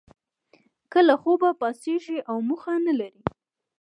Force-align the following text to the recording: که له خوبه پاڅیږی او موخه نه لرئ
که 0.91 0.99
له 1.07 1.15
خوبه 1.21 1.49
پاڅیږی 1.59 2.17
او 2.29 2.35
موخه 2.47 2.73
نه 2.85 2.93
لرئ 2.99 3.15